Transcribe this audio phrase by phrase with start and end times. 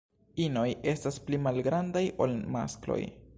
[0.45, 0.63] Inoj
[0.93, 3.01] estas pli malgrandaj ol maskloj.